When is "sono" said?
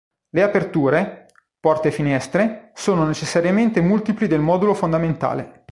2.73-3.05